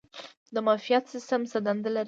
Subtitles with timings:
[0.53, 1.99] د معافیت سیستم څه دنده لري؟